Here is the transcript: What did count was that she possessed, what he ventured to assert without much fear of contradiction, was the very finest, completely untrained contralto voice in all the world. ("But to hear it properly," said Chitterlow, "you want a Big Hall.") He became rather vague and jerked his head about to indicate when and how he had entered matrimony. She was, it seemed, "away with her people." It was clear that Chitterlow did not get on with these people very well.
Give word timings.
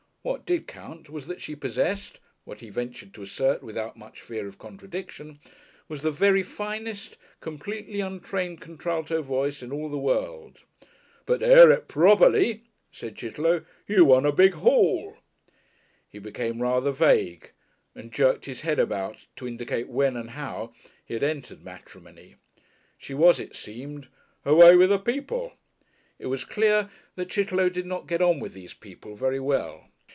What 0.23 0.45
did 0.45 0.67
count 0.67 1.09
was 1.09 1.25
that 1.25 1.41
she 1.41 1.55
possessed, 1.55 2.19
what 2.45 2.59
he 2.59 2.69
ventured 2.69 3.11
to 3.15 3.23
assert 3.23 3.63
without 3.63 3.97
much 3.97 4.21
fear 4.21 4.45
of 4.47 4.59
contradiction, 4.59 5.39
was 5.87 6.03
the 6.03 6.11
very 6.11 6.43
finest, 6.43 7.17
completely 7.39 8.01
untrained 8.01 8.61
contralto 8.61 9.23
voice 9.23 9.63
in 9.63 9.71
all 9.71 9.89
the 9.89 9.97
world. 9.97 10.59
("But 11.25 11.39
to 11.39 11.47
hear 11.47 11.71
it 11.71 11.87
properly," 11.87 12.61
said 12.91 13.15
Chitterlow, 13.15 13.65
"you 13.87 14.05
want 14.05 14.27
a 14.27 14.31
Big 14.31 14.53
Hall.") 14.53 15.17
He 16.07 16.19
became 16.19 16.61
rather 16.61 16.91
vague 16.91 17.49
and 17.95 18.11
jerked 18.13 18.45
his 18.45 18.61
head 18.61 18.77
about 18.77 19.25
to 19.37 19.47
indicate 19.47 19.87
when 19.87 20.15
and 20.15 20.29
how 20.29 20.71
he 21.03 21.15
had 21.15 21.23
entered 21.23 21.63
matrimony. 21.65 22.35
She 22.99 23.15
was, 23.15 23.39
it 23.39 23.55
seemed, 23.55 24.07
"away 24.45 24.75
with 24.75 24.91
her 24.91 24.99
people." 24.99 25.53
It 26.19 26.27
was 26.27 26.43
clear 26.45 26.91
that 27.15 27.29
Chitterlow 27.29 27.69
did 27.69 27.87
not 27.87 28.05
get 28.05 28.21
on 28.21 28.39
with 28.39 28.53
these 28.53 28.75
people 28.75 29.15
very 29.15 29.39
well. 29.39 29.87